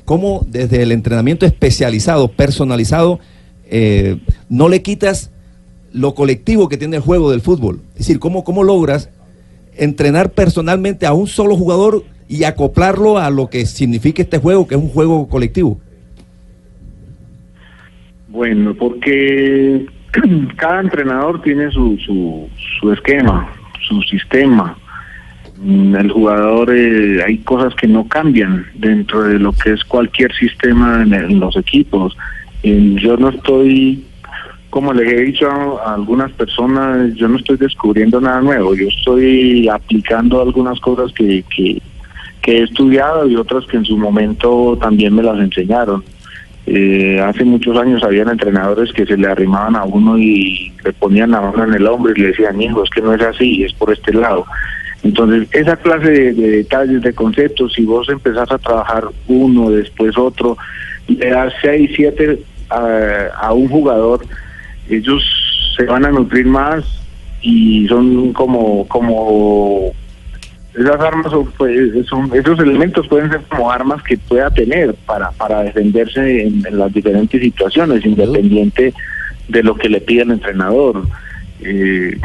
¿Cómo 0.05 0.43
desde 0.49 0.81
el 0.81 0.91
entrenamiento 0.91 1.45
especializado, 1.45 2.29
personalizado, 2.29 3.19
eh, 3.69 4.17
no 4.49 4.69
le 4.69 4.81
quitas 4.81 5.29
lo 5.93 6.15
colectivo 6.15 6.67
que 6.67 6.77
tiene 6.77 6.95
el 6.95 7.03
juego 7.03 7.29
del 7.29 7.41
fútbol? 7.41 7.79
Es 7.91 7.99
decir, 7.99 8.17
¿cómo, 8.17 8.43
cómo 8.43 8.63
logras 8.63 9.11
entrenar 9.77 10.31
personalmente 10.31 11.05
a 11.05 11.13
un 11.13 11.27
solo 11.27 11.55
jugador 11.55 12.03
y 12.27 12.43
acoplarlo 12.43 13.19
a 13.19 13.29
lo 13.29 13.51
que 13.51 13.67
significa 13.67 14.23
este 14.23 14.39
juego, 14.39 14.67
que 14.67 14.73
es 14.73 14.81
un 14.81 14.89
juego 14.89 15.27
colectivo? 15.29 15.77
Bueno, 18.29 18.73
porque 18.75 19.85
cada 20.57 20.81
entrenador 20.81 21.41
tiene 21.41 21.71
su, 21.71 21.97
su, 22.79 22.91
esquema, 22.91 23.49
su 23.81 24.01
sistema. 24.03 24.77
Mm, 25.57 25.95
el 25.95 26.11
jugador, 26.11 26.75
eh, 26.75 27.23
hay 27.25 27.37
cosas 27.39 27.73
que 27.75 27.87
no 27.87 28.07
cambian 28.07 28.65
dentro 28.75 29.23
de 29.23 29.39
lo 29.39 29.53
que 29.53 29.73
es 29.73 29.83
cualquier 29.83 30.33
sistema 30.33 31.03
en, 31.03 31.39
los 31.39 31.55
equipos. 31.57 32.15
yo 32.63 33.17
no 33.17 33.29
estoy, 33.29 34.05
como 34.69 34.93
les 34.93 35.11
he 35.11 35.21
dicho 35.21 35.49
a, 35.81 35.95
algunas 35.95 36.31
personas, 36.33 37.13
yo 37.15 37.27
no 37.27 37.37
estoy 37.37 37.57
descubriendo 37.57 38.19
nada 38.21 38.41
nuevo, 38.41 38.75
yo 38.75 38.87
estoy 38.87 39.67
aplicando 39.69 40.41
algunas 40.41 40.79
cosas 40.79 41.11
que, 41.13 41.43
que, 41.55 41.81
que 42.41 42.59
he 42.59 42.63
estudiado 42.63 43.27
y 43.27 43.35
otras 43.35 43.65
que 43.65 43.77
en 43.77 43.85
su 43.85 43.97
momento 43.97 44.77
también 44.79 45.15
me 45.15 45.23
las 45.23 45.39
enseñaron. 45.39 46.03
Eh, 46.65 47.19
hace 47.19 47.43
muchos 47.43 47.77
años 47.77 48.03
habían 48.03 48.29
entrenadores 48.29 48.93
que 48.93 49.05
se 49.05 49.17
le 49.17 49.27
arrimaban 49.27 49.75
a 49.75 49.83
uno 49.83 50.17
y 50.17 50.71
le 50.83 50.93
ponían 50.93 51.31
la 51.31 51.41
mano 51.41 51.65
en 51.65 51.73
el 51.73 51.85
hombro 51.87 52.13
y 52.13 52.21
le 52.21 52.27
decían, 52.27 52.61
hijo, 52.61 52.83
es 52.83 52.89
que 52.89 53.01
no 53.01 53.13
es 53.13 53.21
así, 53.21 53.63
es 53.63 53.73
por 53.73 53.91
este 53.91 54.13
lado. 54.13 54.45
Entonces, 55.03 55.49
esa 55.51 55.75
clase 55.75 56.09
de, 56.09 56.33
detalles, 56.33 57.01
de 57.01 57.13
conceptos, 57.13 57.73
si 57.73 57.83
vos 57.83 58.07
empezás 58.07 58.49
a 58.51 58.57
trabajar 58.57 59.05
uno, 59.27 59.69
después 59.69 60.17
otro, 60.17 60.57
le 61.07 61.29
das 61.29 61.53
seis, 61.61 61.91
siete 61.93 62.39
a, 62.69 63.27
a 63.41 63.53
un 63.53 63.67
jugador, 63.67 64.25
ellos 64.89 65.21
se 65.75 65.85
van 65.85 66.05
a 66.05 66.11
nutrir 66.11 66.45
más 66.45 66.85
y 67.41 67.85
son 67.87 68.31
como 68.31 68.87
como 68.87 69.91
esas 70.75 70.99
armas 70.99 71.31
pues, 71.57 72.07
son, 72.07 72.31
esos 72.33 72.59
elementos 72.59 73.07
pueden 73.07 73.29
ser 73.29 73.41
como 73.41 73.71
armas 73.71 74.01
que 74.01 74.17
pueda 74.17 74.49
tener 74.49 74.95
para 75.05 75.31
para 75.31 75.61
defenderse 75.61 76.43
en, 76.43 76.63
las 76.71 76.91
diferentes 76.91 77.39
situaciones 77.39 78.05
independiente 78.05 78.93
de 79.47 79.63
lo 79.63 79.75
que 79.75 79.89
le 79.89 80.01
pida 80.01 80.23
el 80.23 80.31
entrenador. 80.31 81.03
Eh, 81.61 82.19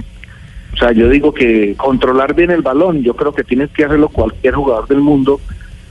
o 0.72 0.76
sea 0.76 0.92
yo 0.92 1.08
digo 1.10 1.34
que 1.34 1.74
controlar 1.76 2.34
bien 2.34 2.50
el 2.50 2.62
balón 2.62 3.02
yo 3.02 3.14
creo 3.14 3.32
que 3.34 3.44
tienes 3.44 3.70
que 3.70 3.84
hacerlo 3.84 4.08
cualquier 4.08 4.54
jugador 4.54 4.88
del 4.88 5.00
mundo 5.00 5.40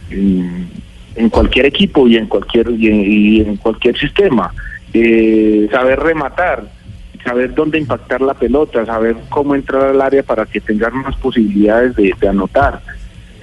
en, 0.09 1.29
cualquier 1.29 1.65
equipo 1.65 2.07
y 2.07 2.17
en 2.17 2.27
cualquier 2.27 2.69
y 2.71 3.41
en, 3.41 3.57
cualquier 3.57 3.97
sistema. 3.97 4.51
Eh, 4.93 5.67
saber 5.69 5.99
rematar 5.99 6.76
saber 7.23 7.53
dónde 7.53 7.77
impactar 7.77 8.21
la 8.21 8.33
pelota, 8.33 8.85
saber 8.85 9.15
cómo 9.29 9.55
entrar 9.55 9.83
al 9.83 10.01
área 10.01 10.23
para 10.23 10.45
que 10.45 10.61
tengan 10.61 10.95
más 11.01 11.15
posibilidades 11.17 11.95
de, 11.95 12.13
anotar. 12.27 12.81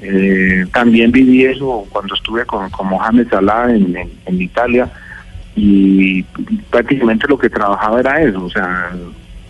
Eh, 0.02 0.66
también 0.72 1.12
viví 1.12 1.44
eso 1.44 1.86
cuando 1.90 2.14
estuve 2.14 2.44
con, 2.44 2.70
Mohamed 2.84 3.28
Salah 3.28 3.74
en, 3.74 4.40
Italia 4.40 4.90
y 5.56 6.22
prácticamente 6.70 7.26
lo 7.28 7.38
que 7.38 7.48
trabajaba 7.48 8.00
era 8.00 8.20
eso, 8.20 8.44
o 8.44 8.50
sea, 8.50 8.90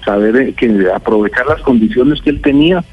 saber 0.04 0.54
que 0.54 0.88
aprovechar 0.94 1.46
las 1.46 1.62
condiciones 1.62 2.20
que 2.20 2.30
él 2.30 2.42
tenía 2.42 2.84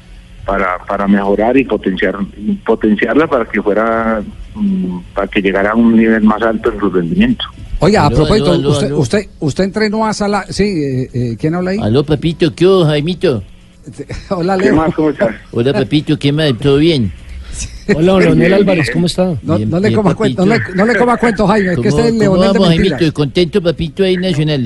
para, 0.44 0.78
para 0.78 1.06
mejorar 1.06 1.56
y 1.56 1.64
potenciar 1.64 2.16
potenciarla 2.64 3.26
para 3.26 3.44
que 3.44 3.62
fuera 3.62 4.22
mm, 4.54 4.98
para 5.14 5.28
que 5.28 5.42
llegara 5.42 5.72
a 5.72 5.74
un 5.74 5.96
nivel 5.96 6.22
más 6.22 6.42
alto 6.42 6.72
en 6.72 6.80
su 6.80 6.90
rendimiento. 6.90 7.44
Oiga, 7.84 8.06
a 8.06 8.10
propósito, 8.10 8.52
usted, 8.52 8.92
usted, 8.92 9.28
usted 9.40 9.64
entrenó 9.64 10.06
a 10.06 10.14
Sala. 10.14 10.46
Sí, 10.48 10.62
eh, 10.62 11.10
eh, 11.12 11.36
¿quién 11.36 11.56
habla 11.56 11.72
ahí? 11.72 11.78
Aló, 11.82 12.04
papito, 12.04 12.54
¿qué 12.54 12.64
hubo, 12.64 12.84
Jaimito? 12.84 13.42
Hola, 14.30 14.56
Leo. 14.56 14.70
¿Qué 14.70 14.72
más, 14.72 14.94
cómo 14.94 15.10
estás? 15.10 15.34
Hola, 15.50 15.72
papito, 15.72 16.16
¿qué 16.16 16.30
más? 16.30 16.56
¿Todo 16.58 16.76
bien? 16.76 17.12
Hola, 17.94 18.18
Leonel 18.20 18.54
Álvarez, 18.54 18.90
¿cómo 18.92 19.06
está? 19.06 19.34
No, 19.42 19.58
no 19.58 19.80
le 19.80 19.92
coma 19.92 20.14
cuento, 20.14 20.46
no 20.46 20.54
le, 20.54 20.60
no 20.74 20.86
le 20.86 20.96
coma 20.96 21.16
cuento, 21.16 21.46
Jaime, 21.46 21.76
que 21.76 21.88
este 21.88 22.08
es 22.08 22.14
Leonel 22.14 22.52
vamos, 22.52 22.70
de 22.70 22.76
Jaimito? 22.76 23.12
Contento, 23.12 23.62
papito, 23.62 24.04
ahí 24.04 24.16
nacional. 24.16 24.64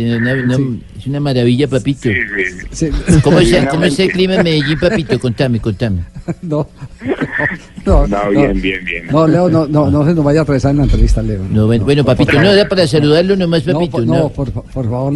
Es 0.98 1.06
una 1.06 1.20
maravilla, 1.20 1.66
papito. 1.68 2.08
Sí, 2.70 2.90
¿Cómo, 3.22 3.40
es, 3.40 3.54
¿Cómo 3.70 3.84
es 3.84 3.98
el 3.98 4.12
clima 4.12 4.34
en 4.34 4.44
Medellín, 4.44 4.78
papito? 4.78 5.18
Contame, 5.18 5.60
contame. 5.60 6.04
No, 6.42 6.66
no, 7.84 8.06
no, 8.08 8.30
bien, 8.30 8.60
bien, 8.60 8.84
bien. 8.84 9.06
No, 9.12 9.28
Leo, 9.28 9.48
no, 9.48 9.66
no, 9.68 9.88
no 9.88 10.04
se 10.04 10.12
nos 10.12 10.24
vaya 10.24 10.40
a 10.40 10.42
atravesar 10.42 10.72
en 10.72 10.78
la 10.78 10.82
entrevista, 10.84 11.22
Leo. 11.22 11.40
No, 11.48 11.66
bueno, 11.66 11.84
bueno, 11.84 12.04
papito, 12.04 12.32
no, 12.32 12.50
era 12.50 12.68
para 12.68 12.84
saludarlo 12.84 13.36
nomás, 13.36 13.62
papito. 13.62 14.00
No, 14.00 14.14
no, 14.14 14.28
por, 14.30 14.50
por 14.50 14.84
favor, 14.84 15.14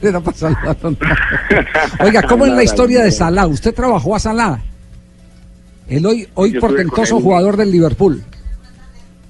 era 0.00 0.20
para 0.22 0.36
saludarlo. 0.36 0.96
Oiga, 2.00 2.22
¿cómo 2.22 2.46
es 2.46 2.52
la 2.52 2.62
historia 2.62 3.02
de 3.02 3.10
Salah? 3.10 3.46
¿Usted 3.46 3.74
trabajó 3.74 4.16
a 4.16 4.18
Salah? 4.18 4.58
El 5.88 6.04
hoy, 6.04 6.26
hoy 6.34 6.52
portentoso 6.58 7.20
jugador 7.20 7.56
del 7.56 7.72
Liverpool. 7.72 8.22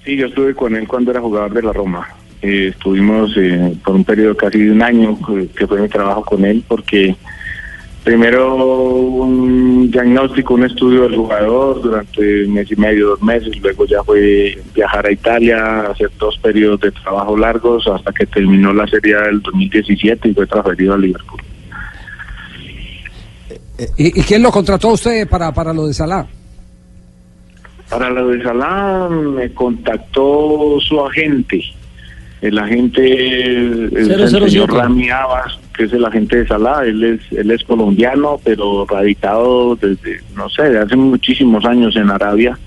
Sí, 0.05 0.17
yo 0.17 0.27
estuve 0.27 0.55
con 0.55 0.75
él 0.75 0.88
cuando 0.88 1.11
era 1.11 1.21
jugador 1.21 1.53
de 1.53 1.62
la 1.62 1.73
Roma. 1.73 2.09
Eh, 2.43 2.69
estuvimos 2.69 3.33
eh, 3.37 3.77
por 3.85 3.95
un 3.95 4.05
periodo 4.05 4.37
casi 4.37 4.59
de 4.59 4.73
un 4.73 4.83
año 4.83 5.19
que 5.57 5.67
fue 5.67 5.81
mi 5.81 5.88
trabajo 5.88 6.25
con 6.25 6.45
él 6.45 6.65
porque 6.67 7.17
primero 8.05 8.55
un 8.57 9.91
diagnóstico, 9.91 10.55
un 10.55 10.65
estudio 10.65 11.03
del 11.03 11.17
jugador 11.17 11.83
durante 11.83 12.45
un 12.45 12.55
mes 12.55 12.71
y 12.71 12.77
medio, 12.77 13.09
dos 13.09 13.23
meses, 13.23 13.57
luego 13.61 13.85
ya 13.87 14.03
fue 14.03 14.59
viajar 14.75 15.07
a 15.07 15.12
Italia, 15.12 15.81
hacer 15.91 16.11
dos 16.19 16.38
periodos 16.38 16.81
de 16.81 16.91
trabajo 16.93 17.37
largos 17.37 17.87
hasta 17.87 18.12
que 18.12 18.27
terminó 18.27 18.73
la 18.73 18.87
serie 18.87 19.15
del 19.17 19.43
2017 19.43 20.29
y 20.29 20.35
fue 20.35 20.47
transferido 20.47 20.95
a 20.95 20.99
Liverpool. 20.99 21.43
¿Y, 23.97 24.11
quién 24.23 24.43
lo 24.43 24.50
contrató 24.50 24.91
a 24.91 24.93
usted 24.95 25.29
para, 25.29 25.53
para 25.53 25.73
lo 25.73 25.87
de 25.87 25.95
Salah? 25.95 26.27
Para 27.90 28.11
lo 28.11 28.28
de 28.28 28.42
Salah 28.42 29.09
me 29.09 29.50
contactó 29.50 30.78
su 30.80 31.00
agente, 31.00 31.62
el 32.42 32.59
agente, 32.59 33.45
el, 33.87 34.28
señor 34.28 34.73
Rami 34.73 35.09
Abbas, 35.09 35.59
que 35.75 35.85
es 35.85 35.92
el 35.95 36.04
agente 36.04 36.37
de 36.37 36.47
Salah, 36.47 36.85
él 36.85 37.02
es, 37.02 37.33
él 37.33 37.50
es 37.50 37.64
colombiano, 37.64 38.38
pero 38.45 38.85
radicado 38.85 39.75
desde, 39.76 40.21
no 40.37 40.50
sé, 40.50 40.64
de 40.64 40.80
hace 40.80 40.97
muchísimos 40.97 41.64
años 41.64 41.97
en 41.97 42.11
Arabia, 42.11 42.59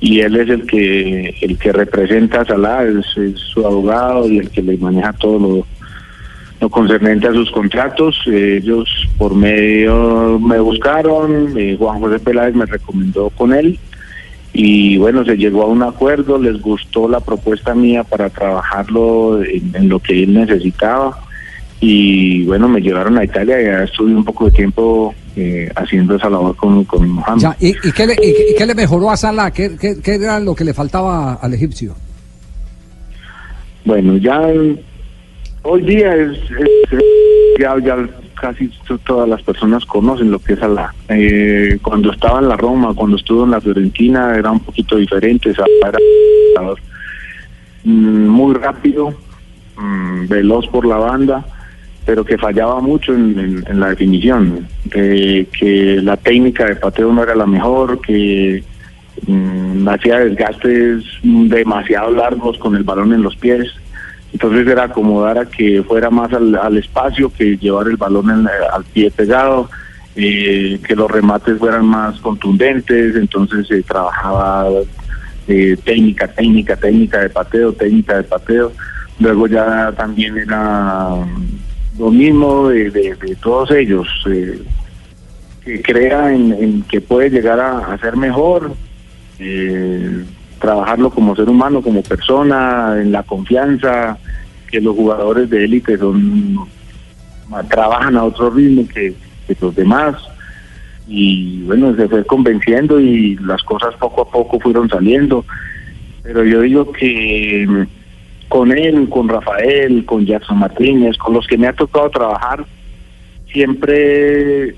y 0.00 0.18
él 0.20 0.34
es 0.34 0.48
el 0.48 0.66
que, 0.66 1.36
el 1.40 1.56
que 1.56 1.72
representa 1.72 2.40
a 2.40 2.44
Salah, 2.44 2.84
es, 2.84 3.06
su 3.36 3.64
abogado 3.64 4.28
y 4.28 4.38
el 4.38 4.50
que 4.50 4.62
le 4.62 4.76
maneja 4.76 5.12
todo 5.12 5.38
lo, 5.38 5.66
lo 6.60 6.68
concernente 6.68 7.28
a 7.28 7.32
sus 7.32 7.48
contratos. 7.52 8.20
ellos 8.26 8.88
por 9.16 9.36
medio 9.36 10.40
me 10.40 10.58
buscaron, 10.58 11.56
eh, 11.56 11.76
Juan 11.78 12.00
José 12.00 12.18
Peláez 12.18 12.56
me 12.56 12.66
recomendó 12.66 13.30
con 13.30 13.54
él 13.54 13.78
y 14.52 14.98
bueno, 14.98 15.24
se 15.24 15.36
llegó 15.36 15.62
a 15.62 15.66
un 15.66 15.82
acuerdo, 15.82 16.38
les 16.38 16.60
gustó 16.60 17.08
la 17.08 17.20
propuesta 17.20 17.74
mía 17.74 18.04
para 18.04 18.28
trabajarlo 18.28 19.42
en, 19.42 19.88
lo 19.88 19.98
que 19.98 20.22
él 20.24 20.34
necesitaba 20.34 21.18
y 21.80 22.44
bueno, 22.44 22.68
me 22.68 22.80
llevaron 22.80 23.18
a 23.18 23.24
Italia 23.24 23.60
y 23.60 23.64
ya 23.64 23.84
estuve 23.84 24.14
un 24.14 24.24
poco 24.24 24.44
de 24.46 24.50
tiempo 24.52 25.14
eh, 25.36 25.70
haciendo 25.74 26.16
esa 26.16 26.28
labor 26.28 26.54
con, 26.54 26.84
con 26.84 27.08
Mohamed. 27.08 27.54
¿y, 27.60 27.72
qué 27.92 28.06
le, 28.06 28.12
y, 28.14 28.54
qué 28.56 28.66
le, 28.66 28.74
mejoró 28.74 29.10
a 29.10 29.16
Salah? 29.16 29.50
¿Qué, 29.50 29.76
¿Qué, 29.78 30.14
era 30.14 30.38
lo 30.38 30.54
que 30.54 30.64
le 30.64 30.74
faltaba 30.74 31.34
al 31.34 31.54
egipcio? 31.54 31.94
Bueno, 33.86 34.16
ya 34.18 34.38
hoy 35.62 35.82
día 35.82 36.14
es, 36.14 36.38
ya, 37.58 37.74
ya 37.82 37.96
casi 38.42 38.68
todas 39.04 39.28
las 39.28 39.40
personas 39.40 39.86
conocen 39.86 40.32
lo 40.32 40.40
que 40.40 40.54
es 40.54 40.62
Alá. 40.62 40.92
Eh, 41.08 41.78
cuando 41.80 42.10
estaba 42.10 42.40
en 42.40 42.48
la 42.48 42.56
Roma, 42.56 42.92
cuando 42.92 43.16
estuvo 43.16 43.44
en 43.44 43.52
la 43.52 43.60
Fiorentina, 43.60 44.34
era 44.34 44.50
un 44.50 44.58
poquito 44.58 44.96
diferente. 44.96 45.50
Era 45.50 45.64
mm, 47.84 48.26
muy 48.26 48.54
rápido, 48.54 49.14
mm, 49.76 50.26
veloz 50.26 50.66
por 50.66 50.84
la 50.84 50.96
banda, 50.96 51.46
pero 52.04 52.24
que 52.24 52.36
fallaba 52.36 52.80
mucho 52.80 53.14
en, 53.14 53.64
la 53.78 53.90
definición. 53.90 54.66
que 54.90 56.00
la 56.02 56.16
técnica 56.16 56.66
de 56.66 56.76
pateo 56.76 57.12
no 57.12 57.22
era 57.22 57.36
la 57.36 57.46
mejor, 57.46 58.00
que 58.00 58.64
mm, 59.24 59.88
hacía 59.88 60.18
desgastes 60.18 61.04
demasiado 61.22 62.10
largos 62.10 62.58
con 62.58 62.74
el 62.74 62.82
balón 62.82 63.12
en 63.12 63.22
los 63.22 63.36
pies 63.36 63.72
entonces 64.32 64.66
era 64.66 64.84
acomodar 64.84 65.38
a 65.38 65.46
que 65.46 65.82
fuera 65.82 66.10
más 66.10 66.32
al, 66.32 66.76
espacio 66.76 67.30
que 67.30 67.56
llevar 67.58 67.86
el 67.88 67.96
balón 67.96 68.48
al 68.48 68.84
pie 68.84 69.10
pegado, 69.10 69.68
eh, 70.16 70.80
que 70.86 70.96
los 70.96 71.10
remates 71.10 71.58
fueran 71.58 71.86
más 71.86 72.18
contundentes, 72.20 73.14
entonces 73.16 73.66
se 73.66 73.82
trabajaba 73.82 74.68
eh, 75.48 75.76
técnica, 75.84 76.28
técnica, 76.28 76.76
técnica 76.76 77.20
de 77.20 77.28
pateo, 77.28 77.72
técnica 77.72 78.16
de 78.16 78.22
pateo. 78.24 78.72
Luego 79.20 79.46
ya 79.46 79.92
también 79.92 80.38
era 80.38 81.10
lo 81.98 82.10
mismo 82.10 82.68
de, 82.68 83.36
todos 83.42 83.70
ellos, 83.70 84.08
eh, 84.30 84.62
que 85.64 85.82
crea 85.82 86.32
en, 86.32 86.82
que 86.84 87.00
puede 87.00 87.28
llegar 87.28 87.60
a, 87.60 87.92
a 87.92 87.98
ser 87.98 88.16
mejor. 88.16 88.72
Eh, 89.38 90.24
trabajarlo 90.62 91.10
como 91.10 91.34
ser 91.34 91.48
humano, 91.48 91.82
como 91.82 92.02
persona, 92.02 92.96
en 92.98 93.10
la 93.10 93.24
confianza, 93.24 94.16
que 94.70 94.80
los 94.80 94.96
jugadores 94.96 95.50
de 95.50 95.64
élite 95.64 95.98
son 95.98 96.56
trabajan 97.68 98.16
a 98.16 98.24
otro 98.24 98.48
ritmo 98.48 98.86
que, 98.88 99.14
los 99.60 99.74
demás 99.74 100.16
y 101.06 101.62
bueno, 101.64 101.94
se 101.94 102.08
fue 102.08 102.24
convenciendo 102.24 102.98
y 102.98 103.36
las 103.36 103.62
cosas 103.64 103.94
poco 103.96 104.22
a 104.22 104.30
poco 104.30 104.58
fueron 104.58 104.88
saliendo. 104.88 105.44
Pero 106.22 106.42
yo 106.44 106.62
digo 106.62 106.90
que 106.90 107.86
con 108.48 108.72
él, 108.72 109.08
con 109.10 109.28
Rafael, 109.28 110.06
con 110.06 110.24
Jackson 110.24 110.60
Martínez, 110.60 111.18
con 111.18 111.34
los 111.34 111.46
que 111.46 111.58
me 111.58 111.66
ha 111.66 111.74
tocado 111.74 112.08
trabajar, 112.08 112.64
siempre 113.52 114.74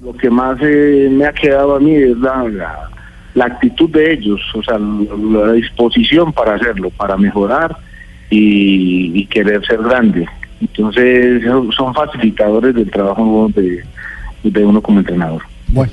lo 0.00 0.12
que 0.12 0.30
más 0.30 0.58
eh, 0.62 1.08
me 1.10 1.26
ha 1.26 1.32
quedado 1.32 1.74
a 1.74 1.80
mí 1.80 1.94
es 1.94 2.16
la 2.18 2.90
actitud 3.42 3.90
de 3.90 4.12
ellos, 4.12 4.40
o 4.54 4.62
sea, 4.62 4.78
la 4.78 5.52
disposición 5.52 6.32
para 6.32 6.54
hacerlo, 6.54 6.90
para 6.90 7.16
mejorar 7.16 7.76
y, 8.30 9.26
querer 9.26 9.64
ser 9.66 9.82
grande. 9.82 10.26
Entonces, 10.60 11.42
son 11.76 11.94
facilitadores 11.94 12.74
del 12.74 12.90
trabajo 12.90 13.50
de, 13.54 13.84
de 14.44 14.64
uno 14.64 14.80
como 14.80 15.00
entrenador. 15.00 15.42
Bueno, 15.74 15.90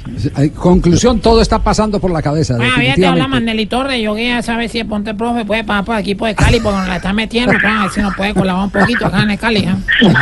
conclusión, 0.55 1.19
todo 1.21 1.41
está 1.41 1.57
pasando 1.57 1.99
por 1.99 2.11
la 2.11 2.21
cabeza. 2.21 2.55
Bueno, 2.55 2.77
bien 2.77 2.93
te 2.93 3.03
habla 3.03 3.27
Maneli 3.27 3.65
Torres. 3.65 3.99
Yo 3.99 4.13
quería 4.13 4.43
saber 4.43 4.69
si 4.69 4.77
el 4.77 4.85
Ponte 4.85 5.15
Profe 5.15 5.43
puede 5.43 5.63
pasar 5.63 5.85
por 5.85 5.95
el 5.95 6.01
equipo 6.01 6.27
de 6.27 6.35
Cali, 6.35 6.59
porque 6.59 6.77
nos 6.77 6.87
la 6.87 6.97
está 6.97 7.11
metiendo. 7.13 7.53
A 7.53 7.81
ver 7.81 7.91
si 7.91 7.99
nos 7.99 8.15
puede 8.15 8.35
colaborar 8.35 8.65
un 8.65 8.71
poquito 8.71 9.07
acá 9.07 9.23
en 9.23 9.31
el 9.31 9.39
Cali. 9.39 9.61
¿eh? 9.61 9.75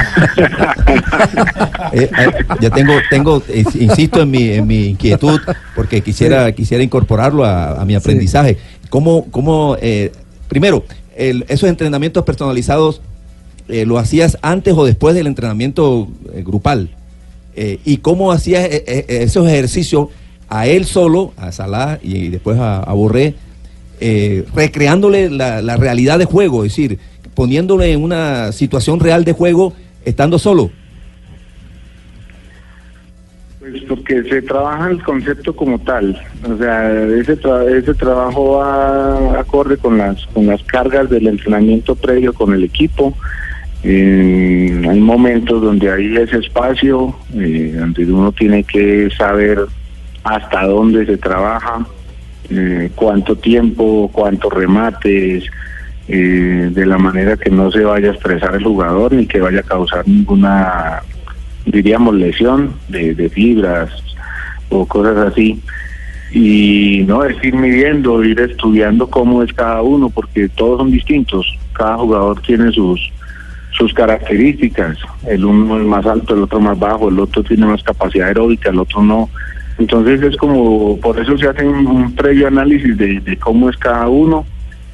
eh, 1.91 2.09
eh 2.19 2.31
ya 2.61 2.69
tengo, 2.69 2.93
tengo 3.09 3.43
insisto 3.53 4.21
en 4.21 4.31
mi, 4.31 4.49
en 4.49 4.65
mi 4.65 4.85
inquietud, 4.91 5.41
porque 5.75 5.99
quisiera, 5.99 6.53
quisiera 6.53 6.81
incorporarlo 6.81 7.43
a, 7.43 7.83
mi 7.83 7.95
aprendizaje. 7.95 8.57
¿Cómo, 8.89 9.25
cómo 9.29 9.75
eh, 9.81 10.13
primero, 10.47 10.85
el, 11.17 11.43
esos 11.49 11.67
entrenamientos 11.67 12.23
personalizados, 12.23 13.01
¿lo 13.67 13.99
hacías 13.99 14.37
antes 14.41 14.73
o 14.77 14.85
después 14.85 15.15
del 15.15 15.27
entrenamiento 15.27 16.07
grupal? 16.45 16.91
Eh, 17.61 17.79
y 17.83 17.97
cómo 17.97 18.31
hacía 18.31 18.65
eh, 18.65 18.83
eh, 18.87 19.05
esos 19.23 19.45
ejercicios 19.45 20.07
a 20.47 20.65
él 20.65 20.85
solo, 20.85 21.33
a 21.35 21.51
Salah 21.51 21.99
y 22.01 22.29
después 22.29 22.57
a, 22.57 22.79
a 22.79 22.93
Borré, 22.93 23.35
eh, 23.99 24.45
recreándole 24.55 25.29
la, 25.29 25.75
realidad 25.75 26.17
de 26.19 26.23
juego, 26.23 26.63
es 26.63 26.71
decir, 26.71 26.99
poniéndole 27.35 27.91
en 27.91 28.01
una 28.01 28.53
situación 28.53 29.01
real 29.01 29.25
de 29.25 29.33
juego 29.33 29.73
estando 30.05 30.39
solo. 30.39 30.71
Pues 33.59 33.83
porque 33.89 34.23
se 34.23 34.41
trabaja 34.41 34.89
el 34.89 35.03
concepto 35.03 35.53
como 35.53 35.79
tal, 35.79 36.17
o 36.49 36.57
sea, 36.57 36.89
ese, 37.19 37.37
tra- 37.41 37.67
ese 37.69 37.93
trabajo 37.93 38.53
va 38.57 39.37
acorde 39.37 39.75
con 39.75 39.97
las 39.97 40.25
con 40.27 40.47
las 40.47 40.63
cargas 40.63 41.09
del 41.09 41.27
entrenamiento 41.27 41.93
previo 41.93 42.33
con 42.33 42.53
el 42.53 42.63
equipo. 42.63 43.13
Eh, 43.83 44.81
hay 44.89 44.99
momentos 44.99 45.61
donde 45.61 45.91
hay 45.91 46.17
ese 46.17 46.37
espacio, 46.37 47.15
eh, 47.33 47.73
donde 47.77 48.11
uno 48.11 48.31
tiene 48.31 48.63
que 48.63 49.09
saber 49.17 49.65
hasta 50.23 50.65
dónde 50.65 51.05
se 51.05 51.17
trabaja, 51.17 51.85
eh, 52.49 52.89
cuánto 52.95 53.35
tiempo, 53.37 54.09
cuántos 54.11 54.51
remates, 54.53 55.45
eh, 56.07 56.69
de 56.71 56.85
la 56.85 56.97
manera 56.97 57.37
que 57.37 57.51
no 57.51 57.69
se 57.71 57.83
vaya 57.83 58.09
a 58.09 58.13
estresar 58.13 58.55
el 58.55 58.63
jugador 58.63 59.13
ni 59.13 59.27
que 59.27 59.39
vaya 59.39 59.59
a 59.59 59.63
causar 59.63 60.07
ninguna 60.07 61.03
diríamos 61.65 62.15
lesión 62.15 62.73
de, 62.87 63.13
de 63.13 63.29
fibras 63.29 63.91
o 64.69 64.85
cosas 64.85 65.17
así. 65.17 65.61
Y 66.31 67.03
no 67.07 67.23
es 67.23 67.43
ir 67.43 67.55
midiendo 67.55 68.23
ir 68.23 68.39
estudiando 68.39 69.07
cómo 69.07 69.43
es 69.43 69.53
cada 69.53 69.81
uno 69.81 70.09
porque 70.09 70.49
todos 70.49 70.79
son 70.79 70.91
distintos. 70.91 71.45
Cada 71.73 71.97
jugador 71.97 72.41
tiene 72.41 72.71
sus 72.71 72.99
sus 73.79 73.93
características 73.93 74.97
el 75.27 75.45
uno 75.45 75.79
es 75.79 75.85
más 75.85 76.05
alto 76.05 76.35
el 76.35 76.43
otro 76.43 76.59
más 76.59 76.77
bajo 76.77 77.09
el 77.09 77.19
otro 77.19 77.41
tiene 77.43 77.65
más 77.65 77.81
capacidad 77.81 78.27
aeróbica 78.27 78.69
el 78.69 78.79
otro 78.79 79.01
no 79.01 79.29
entonces 79.79 80.21
es 80.21 80.35
como 80.35 80.99
por 80.99 81.17
eso 81.17 81.37
se 81.37 81.47
hace 81.47 81.65
un, 81.65 82.13
previo 82.13 82.47
análisis 82.47 82.97
de, 82.97 83.37
cómo 83.39 83.69
es 83.69 83.77
cada 83.77 84.09
uno 84.09 84.45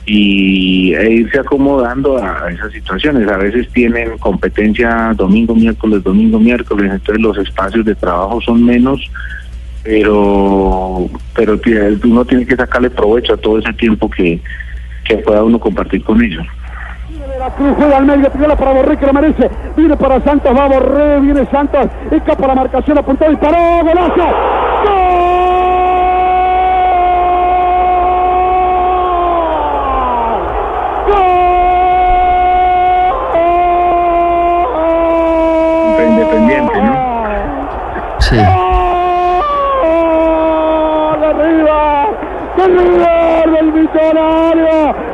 y 0.05 0.93
e 0.93 1.11
irse 1.11 1.39
acomodando 1.39 2.23
a 2.23 2.51
esas 2.51 2.71
situaciones. 2.71 3.27
A 3.27 3.37
veces 3.37 3.67
tienen 3.73 4.19
competencia 4.19 5.13
domingo, 5.15 5.55
miércoles, 5.55 6.03
domingo, 6.03 6.39
miércoles, 6.39 6.91
entonces 6.91 7.19
los 7.19 7.35
espacios 7.39 7.83
de 7.83 7.95
trabajo 7.95 8.39
son 8.41 8.63
menos, 8.63 9.01
pero 9.83 11.09
pero 11.33 11.59
uno 12.03 12.23
tiene 12.23 12.45
que 12.45 12.55
sacarle 12.55 12.91
provecho 12.91 13.33
a 13.33 13.37
todo 13.37 13.57
ese 13.57 13.73
tiempo 13.73 14.07
que, 14.07 14.39
que 15.03 15.17
pueda 15.17 15.43
uno 15.43 15.59
compartir 15.59 16.03
con 16.03 16.21
ellos. 16.21 16.45
La 17.39 17.49
Cruz 17.49 17.73
juega 17.77 17.97
al 17.97 18.05
medio, 18.05 18.29
tira 18.31 18.55
para 18.55 18.71
Borré 18.71 18.97
que 18.97 19.05
lo 19.05 19.13
merece. 19.13 19.49
Viene 19.75 19.97
para 19.97 20.21
Santos, 20.21 20.57
va 20.57 20.67
Borré, 20.67 21.19
viene 21.19 21.45
Santos, 21.51 21.87
escapa 22.09 22.47
la 22.47 22.55
marcación, 22.55 22.97
apuntó, 22.97 23.29
disparó, 23.29 23.83
golazo. 23.83 24.64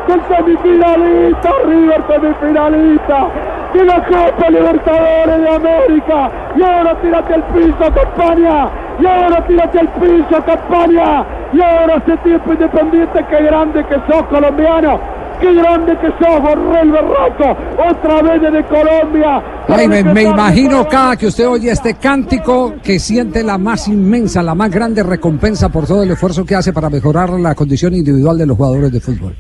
¡Del 0.08 0.22
semifinalista! 0.28 1.52
¡River 1.66 2.04
semifinalista! 2.08 3.30
¡De 3.74 3.86
la 3.86 4.04
Copa 4.06 4.50
Libertadores 4.50 5.42
de 5.42 5.50
América! 5.50 6.32
¡Y 6.56 6.64
ahora 6.64 7.02
tírate 7.02 7.34
al 7.36 7.44
piso, 7.54 7.94
Campaña! 7.94 8.70
¡Y 9.00 9.06
ahora 9.06 9.48
tírate 9.48 9.80
al 9.80 9.88
piso, 9.90 10.44
Campaña! 10.46 11.26
¡Y 11.54 11.62
ahora 11.62 11.96
hace 11.98 12.18
tiempo 12.18 12.52
independiente! 12.52 13.26
¡Qué 13.30 13.44
grande 13.44 13.86
que 13.86 13.96
sos, 14.12 14.24
colombiano! 14.28 15.00
¡Qué 15.40 15.54
grande 15.54 15.98
que 15.98 16.08
sos, 16.08 16.42
Borrell 16.42 16.92
Berraco! 16.92 17.58
¡Otra 17.90 18.22
vez 18.24 18.42
desde 18.42 18.64
Colombia! 18.66 19.42
Ay, 19.68 19.88
me, 19.88 20.04
me 20.04 20.24
imagino 20.24 20.88
cada 20.88 21.16
que 21.16 21.28
usted 21.28 21.48
oye 21.48 21.72
este 21.72 21.94
cántico 21.94 22.74
que 22.84 23.00
siente 23.00 23.44
la 23.44 23.58
más 23.58 23.88
inmensa, 23.88 24.44
la 24.44 24.56
más 24.56 24.70
grande 24.72 25.04
recompensa 25.04 25.70
por 25.70 25.86
todo 25.86 26.04
el 26.04 26.12
esfuerzo 26.12 26.44
que 26.44 26.56
hace 26.56 26.74
para 26.74 26.90
mejorar 26.90 27.30
la 27.32 27.56
condición 27.56 27.94
individual 27.94 28.38
de 28.38 28.46
los 28.48 28.58
jugadores 28.58 28.92
de 28.92 29.00
fútbol. 29.00 29.36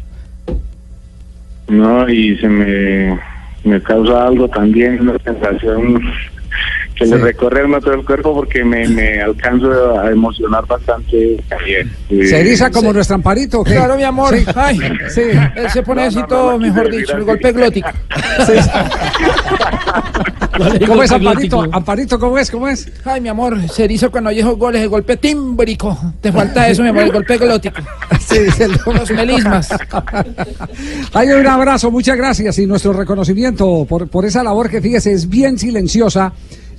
No, 1.67 2.09
y 2.09 2.37
se 2.37 2.47
me, 2.47 3.19
me 3.63 3.81
causa 3.81 4.27
algo 4.27 4.47
también, 4.49 5.01
una 5.01 5.17
sensación 5.19 6.01
que 6.95 7.05
le 7.05 7.17
recorre 7.17 7.65
uno 7.65 7.79
todo 7.79 7.93
el 7.93 8.05
cuerpo 8.05 8.33
porque 8.33 8.63
me, 8.63 8.87
me 8.87 9.21
alcanzo 9.21 9.99
a 9.99 10.11
emocionar 10.11 10.65
bastante 10.67 11.37
también. 11.47 11.91
¿Se 12.09 12.41
eriza 12.41 12.69
como 12.69 12.93
nuestro 12.93 13.15
amparito? 13.15 13.63
qué? 13.63 13.71
Claro, 13.73 13.95
mi 13.95 14.03
amor. 14.03 14.35
Sí. 14.35 14.45
Ay, 14.55 14.79
Sí. 15.09 15.21
él 15.55 15.69
se 15.69 15.81
pone 15.81 16.01
No, 16.03 16.07
así 16.07 16.19
no, 16.19 16.27
todo, 16.27 16.51
no, 16.51 16.59
no 16.59 16.67
mejor 16.67 16.91
dicho, 16.91 17.17
el 17.17 17.23
golpe 17.23 17.51
glótico. 17.51 17.89
¿Cómo 20.87 21.03
es 21.03 21.11
Amparito? 21.11 21.63
Amparito, 21.71 22.19
¿cómo 22.19 22.37
es? 22.37 22.51
¿Cómo 22.51 22.67
es? 22.67 22.87
Ay, 23.05 23.21
mi 23.21 23.29
amor, 23.29 23.57
se 23.69 23.83
eriza 23.85 24.09
cuando 24.09 24.29
esos 24.29 24.57
goles, 24.57 24.81
el 24.81 24.89
golpe 24.89 25.17
tímbrico. 25.17 25.97
Te 26.21 26.31
falta 26.31 26.67
eso, 26.69 26.83
mi 26.83 26.89
amor, 26.89 27.03
el 27.03 27.11
golpe 27.11 27.37
glótico. 27.37 27.81
Sí, 28.21 28.37
se 28.55 28.67
lo- 28.67 28.93
Los 28.93 29.11
melismas. 29.11 29.69
Hay 31.13 31.29
un 31.29 31.45
abrazo, 31.47 31.91
muchas 31.91 32.15
gracias 32.17 32.57
y 32.59 32.65
nuestro 32.65 32.93
reconocimiento 32.93 33.85
por, 33.87 34.07
por 34.07 34.25
esa 34.25 34.43
labor 34.43 34.69
que 34.69 34.81
fíjese 34.81 35.11
es 35.11 35.27
bien 35.27 35.57
silenciosa 35.59 36.31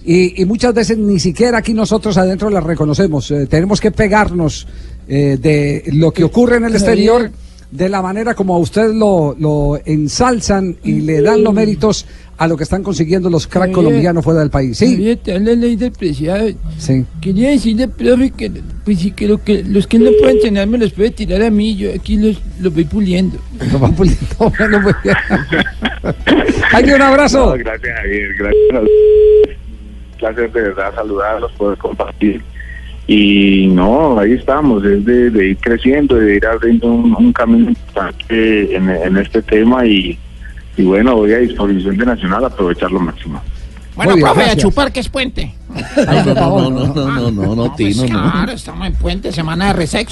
y, 0.05 0.41
y 0.41 0.45
muchas 0.47 0.73
veces 0.75 0.97
ni 0.99 1.21
siquiera 1.21 1.59
aquí 1.59 1.75
nosotros 1.75 2.17
adentro 2.17 2.49
la 2.51 2.61
reconocemos. 2.61 3.31
Eh, 3.31 3.47
tenemos 3.47 3.81
que 3.81 3.91
pegarnos 3.91 4.67
eh, 5.09 5.37
de 5.41 5.85
lo 5.93 6.11
que 6.13 6.25
ocurre 6.25 6.57
en 6.57 6.65
el 6.65 6.75
exterior 6.75 7.31
de 7.73 7.89
la 7.89 8.03
manera 8.03 8.35
como 8.35 8.55
a 8.55 8.59
usted 8.59 8.93
lo, 8.93 9.35
lo 9.39 9.81
ensalzan 9.87 10.77
y 10.85 11.01
le 11.01 11.23
dan 11.23 11.43
los 11.43 11.55
méritos 11.55 12.07
a 12.37 12.47
lo 12.47 12.57
que 12.57 12.65
están 12.65 12.83
consiguiendo 12.83 13.31
los 13.31 13.47
crack 13.47 13.71
Javier, 13.71 13.75
colombianos 13.75 14.23
fuera 14.25 14.41
del 14.41 14.51
país. 14.51 14.77
Sí, 14.77 14.93
Javier, 14.93 15.17
te 15.17 15.35
habla 15.35 15.55
ley 15.55 15.77
del 15.77 15.91
preciado. 15.93 16.49
sí. 16.77 17.07
Quería 17.23 17.51
decirle, 17.51 17.89
profe, 17.89 18.31
que, 18.31 18.51
pues, 18.85 18.99
sí, 18.99 19.13
que, 19.13 19.27
lo 19.27 19.43
que 19.43 19.65
los 19.65 19.87
que 19.87 19.99
no 19.99 20.11
pueden 20.21 20.39
tener 20.41 20.67
me 20.67 20.77
los 20.77 20.93
puede 20.93 21.13
tirar 21.13 21.43
a 21.43 21.51
mí. 21.51 21.75
Yo 21.75 21.91
aquí 21.95 22.19
los, 22.19 22.43
los 22.61 22.75
voy 22.75 22.85
puliendo. 22.85 23.39
Lo 23.73 23.81
va 23.81 23.89
puliendo, 23.89 24.27
bueno. 24.39 24.79
Hay 26.73 26.93
un 26.93 27.03
abrazo. 27.03 27.57
No, 27.57 27.65
gracias, 27.65 27.97
Javier. 27.97 28.35
Gracias. 28.39 28.91
Placer 30.19 30.53
de 30.53 30.61
verdad 30.61 30.95
saludarlos, 30.95 31.53
poder 31.53 31.79
compartir. 31.79 32.43
Y 33.07 33.67
no, 33.67 34.19
ahí 34.19 34.33
estamos, 34.33 34.85
es 34.85 35.05
de, 35.05 35.31
de 35.31 35.49
ir 35.49 35.57
creciendo, 35.59 36.15
de 36.15 36.37
ir 36.37 36.47
abriendo 36.47 36.87
un, 36.87 37.15
un 37.15 37.33
camino 37.33 37.69
importante 37.71 38.77
en, 38.77 38.89
en 38.89 39.17
este 39.17 39.43
tema 39.43 39.85
y, 39.85 40.17
y 40.77 40.83
bueno, 40.85 41.17
voy 41.17 41.33
a 41.33 41.39
disposición 41.39 41.97
de 41.97 42.07
Nacional 42.07 42.45
a 42.45 42.47
aprovechar 42.47 42.91
lo 42.93 43.01
máximo. 43.01 43.43
Bueno, 43.95 44.15
bien, 44.15 44.25
profe, 44.27 44.51
a 44.51 44.57
chupar 44.57 44.91
que 44.91 45.01
es 45.01 45.09
puente. 45.09 45.55
No, 45.69 46.25
no, 46.25 46.71
no, 46.71 46.71
no, 46.71 46.95
no, 46.95 47.11
no, 47.11 47.31
no, 47.31 47.57
no, 47.57 47.77
pues 47.77 47.97
Tino, 47.97 48.09
no. 48.09 48.31
claro, 48.31 48.53
estamos 48.53 48.87
en 48.87 48.95
puente, 48.95 49.33
semana 49.33 49.67
de 49.67 49.73
resexo. 49.75 50.11